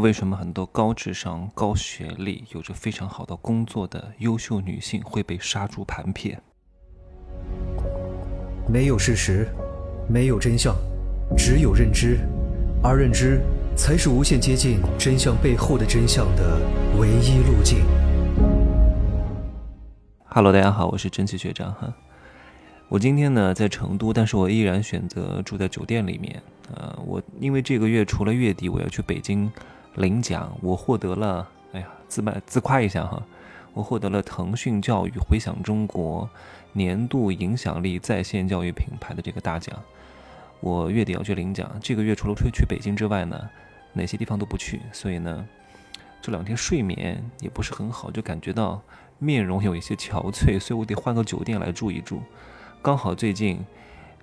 [0.00, 6.40] 为什么很多高智商、高学历、有着非常好的工作的优秀女性会被杀猪盘骗？
[8.66, 9.46] 没有事实，
[10.08, 10.74] 没有真相，
[11.36, 12.18] 只有认知，
[12.82, 13.42] 而认知
[13.76, 16.58] 才是无限接近真相背后的真相的
[16.98, 17.84] 唯一路径。
[20.24, 21.92] Hello，大家好，我是蒸汽学长哈。
[22.88, 26.42] 我今天呢在成都，但是我依然选择住在酒店里面。
[26.74, 29.52] 呃，我因为这个月除了月底我要去北京。
[29.96, 33.22] 领奖，我获得了，哎呀，自卖自夸一下哈，
[33.74, 36.28] 我获得了腾讯教育回响中国
[36.72, 39.76] 年度影响力在线教育品牌的这个大奖。
[40.60, 43.50] 我月底要去领奖，这个月除了去去北京之外呢，
[43.92, 45.46] 哪些地方都不去，所以呢，
[46.22, 48.80] 这两天睡眠也不是很好，就感觉到
[49.18, 52.22] 面容有一些憔悴，所以我得换个酒店来住一住。
[52.80, 53.64] 刚好最近。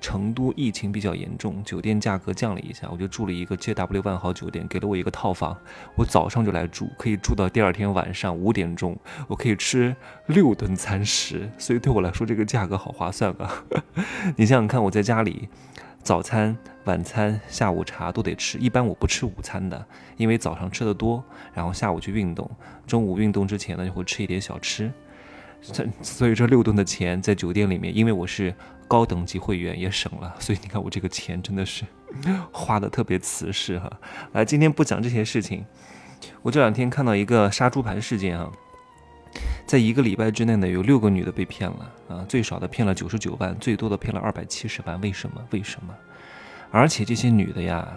[0.00, 5.56] 成都疫情比较严重，酒店价格降了一下，我就住了一个 JW 万豪酒店，给了我一个套房，
[5.94, 8.96] 我早上就来住，可以住到第二天晚上五点钟，
[9.28, 13.64] 我可以吃六顿餐食，所以对我来说这个价格好划算啊！
[14.36, 15.48] 你想想看，我在家里，
[16.02, 19.86] 早餐、晚餐、下午茶都得吃，一般我不吃午餐的，
[20.18, 22.50] 因为早上吃的多，然后下午去运动，
[22.86, 24.92] 中午运动之前呢就会吃一点小吃。
[26.02, 28.54] 所以这六顿的钱在酒店里面，因为我是
[28.86, 31.84] 高等级会员也省了，所以你看我这个钱真的是
[32.52, 33.90] 花的特别瓷实哈。
[34.32, 35.64] 来，今天不讲这些事情，
[36.42, 38.52] 我这两天看到一个杀猪盘事件啊，
[39.66, 45.42] 在一个礼拜之内呢，有六个女的被骗了啊，最少的骗了九十九万，最多的骗了二百七十万，为什么？
[45.50, 45.94] 为什么？
[46.70, 47.88] 而且这些女的呀，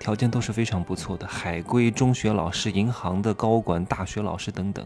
[0.00, 4.84] 条件都是非常不错的，海归、中学老师、银行的高管、大学老师等等。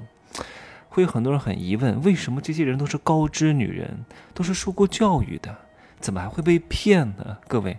[0.96, 5.54] 会有很多人很疑问，为什么这些人都是高知女人，都是受过教育的，
[6.00, 7.36] 怎么还会被骗呢？
[7.46, 7.76] 各位，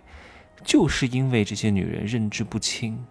[0.62, 3.04] 就是因为这些女人认知不清。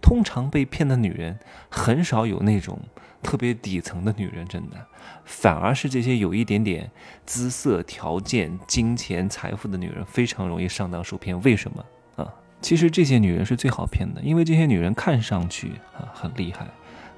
[0.00, 2.78] 通常被骗的女人很少有那种
[3.20, 4.76] 特别底层的女人，真的，
[5.24, 6.88] 反而是这些有一点点
[7.26, 11.42] 姿色、条件、金钱、财富的女人非常容易上当受骗。
[11.42, 12.32] 为什么啊？
[12.60, 16.68] 其实这些女人是最好骗的，因为这些女人看上去啊很厉害。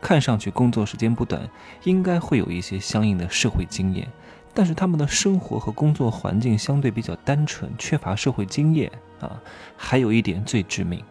[0.04, 1.48] 看上去工作时间不短，
[1.84, 4.06] 应该会有一些相应的社会经验，
[4.52, 9.40] 但是他们的生活和工作环境相对比较单纯，缺乏社会经验啊。
[9.78, 11.02] 还有一点最致命，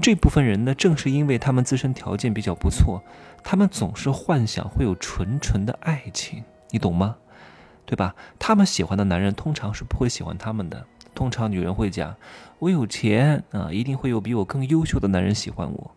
[0.00, 3.02] 这部分人呢，正是因为他们自身条件比较不错，
[3.44, 7.16] 他们总是幻想会有纯纯的爱情，你懂吗？
[7.84, 8.14] 对吧？
[8.38, 12.16] 他们喜欢的男人通常是不会喜欢他们的，通常女人会讲
[12.58, 15.90] ：“我有钱啊，一定会有比我更优秀的男人喜欢我。”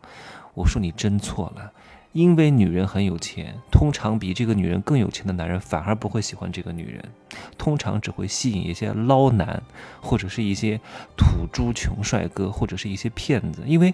[0.54, 1.72] 我说你真错了。
[2.14, 7.04] 因为女人很有钱，通常比这个女人更有钱的男人反而不会喜欢这个女人，
[7.58, 9.64] 通常只会吸引一些捞男，
[10.02, 10.80] 或者是一些
[11.16, 13.64] 土猪穷帅哥，或者是一些骗子。
[13.66, 13.94] 因为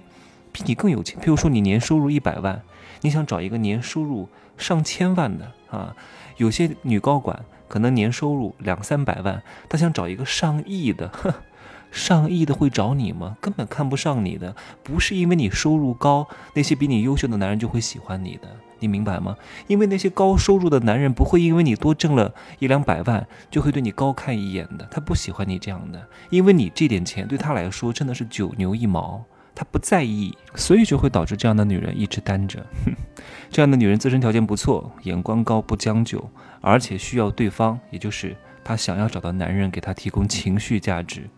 [0.51, 2.61] 比你更有钱，譬如说你年收入一百万，
[3.01, 5.95] 你想找一个年收入上千万的啊，
[6.37, 11.11] 有些女高管可能年收入两三百万，她想找一个上亿的。
[11.91, 13.37] 上亿的会找你吗？
[13.41, 18.47] 根本看不上你的，不是因为你收入高，那些比你优秀的男人就会喜欢你的，
[18.79, 19.35] 你明白吗？
[19.67, 29.23] 因为那些高收入的男人不会因为你多挣了一两百万就会对你高看一眼的，他不喜欢你这样的，因为你这点钱对他来说真的是九牛一毛，
[29.55, 32.63] 他不在意，所以就会导致这样的女人一直单着。
[33.49, 36.29] 这样的女人自身条件不错，眼光高，不将就，
[36.61, 41.29] 而且需要对方，也就是她想要找到男人给她提供情绪价值。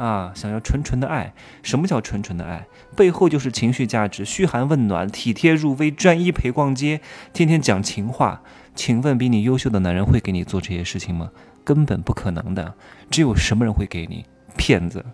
[0.00, 2.66] 啊，想要纯纯的爱，什么叫纯纯的爱？
[2.96, 7.02] 背后就是情绪价值，嘘寒问暖，体贴入微，专一陪逛街，
[7.34, 8.40] 天天讲情话。
[8.74, 11.30] 请问，比你优秀的男人会给你做这些事情吗？
[11.64, 12.72] 根本不可能的。
[13.10, 14.24] 只有什么人会给你？
[14.56, 15.04] 骗子。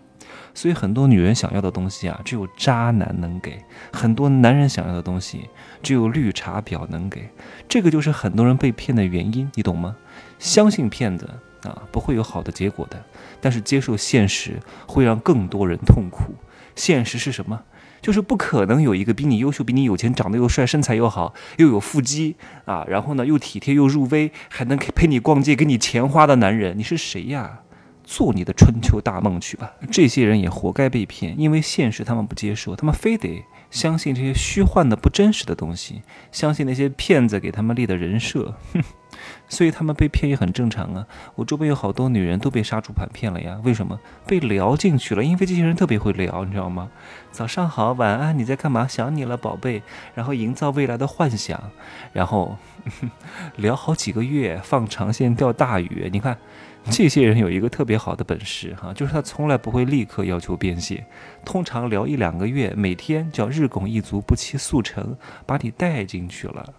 [0.53, 3.57] 所以很多女人想要的东西啊，只有渣男能给；
[3.91, 5.49] 很多男人想要的东西，
[5.83, 7.29] 只有绿茶婊能给。
[7.67, 9.97] 这个就是很多人被骗的原因，你懂吗？
[10.39, 11.29] 相信骗子。
[11.67, 13.03] 啊，不会有好的结果的。
[13.39, 16.33] 但是接受现实会让更多人痛苦。
[16.75, 17.61] 现实是什么？
[18.01, 22.35] 就是不可能有一个比你优秀、比你有钱、长得又帅、身材又好、又有腹肌
[22.65, 26.77] 啊，然后呢又体贴又入微，还能陪你逛街、给你钱花的男人。
[26.77, 27.61] 你是谁呀？
[28.03, 29.73] 做你的春秋大梦去吧。
[29.91, 38.55] 这些人也活该被骗，因为现实他们不接受，他们非得相信这些虚幻的、不真实的东西，相信那些骗子给他们立的人设。
[38.73, 38.83] 哼。
[39.47, 41.05] 所以他们被骗也很正常啊！
[41.35, 43.59] 我周边有好多女人都被杀猪盘骗了呀。
[43.63, 43.99] 为什么？
[44.25, 46.89] 被聊进去了，因为这些人特别会聊，你知道吗？
[47.31, 48.87] 早上好，晚安，你在干嘛？
[48.87, 49.81] 想你了，宝贝。
[50.15, 51.71] 然后营造未来的幻想，
[52.13, 52.57] 然后
[53.57, 56.09] 聊好几个月，放长线钓大鱼。
[56.11, 56.37] 你看，
[56.89, 61.05] 这些人有一个特别好的本事哈，就是他从来不会立刻要求变现，
[61.45, 65.15] 通常聊一两个月，每天叫日拱一卒，不期速成，
[65.45, 66.73] 把你带进去了。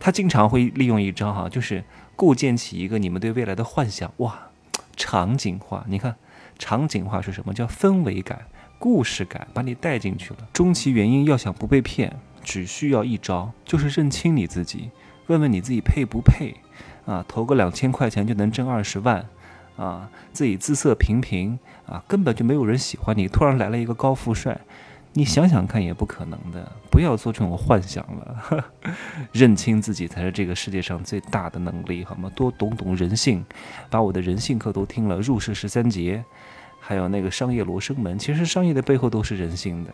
[0.00, 1.84] 他经常会利用一招哈，就是
[2.16, 4.48] 构建起一个你们对未来的幻想，哇，
[4.96, 5.84] 场景化。
[5.86, 6.16] 你看，
[6.58, 7.54] 场景化是什么？
[7.54, 8.46] 叫氛围感、
[8.78, 10.38] 故事感，把你带进去了。
[10.52, 14.90] 终其原因，要想不被骗，只需要一招，就是认清你自己，
[15.26, 16.56] 问问你自己配不配。
[17.06, 19.26] 啊，投个两千块钱就能挣二十万，
[19.76, 23.26] 啊，自己姿色平平，啊，根本就没有人喜欢你。
[23.26, 24.60] 突然来了一个高富帅，
[25.12, 26.70] 你想想看也不可能的。
[26.90, 28.64] 不要做这种幻想了，
[29.32, 32.30] 认清自己才是这个世界上最大的能力，好吗？
[32.34, 33.44] 多懂懂人性，
[33.88, 36.24] 把我的人性课都听了，入世十三节，
[36.80, 39.92] 还有那个商业罗生门，其实商业的背后都是人性的，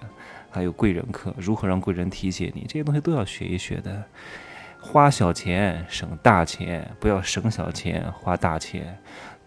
[0.50, 4.04] 还有贵人课，如何让贵人提携你，这些东西都要学一学的。
[4.78, 8.96] 花小钱省大钱，不要省小钱花大钱。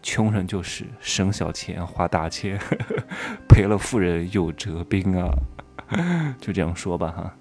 [0.02, 2.60] 穷人就是省小钱花大钱，
[3.48, 5.32] 赔了富人又折兵啊！
[6.40, 7.34] 就这样说吧哈。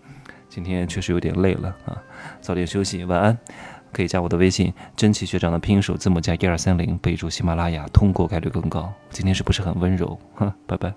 [0.48, 2.02] 今天确实有点累了啊，
[2.40, 3.38] 早点休息，晚安。
[3.90, 8.92] 可以加我的微信，真奇学长的拼音首字母加一二三零，备注喜马拉雅，通过概率更高。
[9.08, 10.18] 今天是不是很温柔？
[10.34, 10.92] 哈， 拜拜。